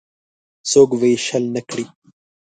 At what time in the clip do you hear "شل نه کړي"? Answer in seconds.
1.25-1.85